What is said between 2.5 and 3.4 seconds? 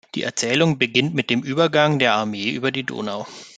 die Donau.